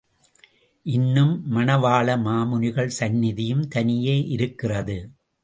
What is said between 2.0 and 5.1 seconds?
மாமுனிகள் சந்நிதியும் தனியே இருக்கிறது.